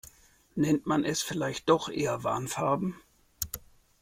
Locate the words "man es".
0.87-1.21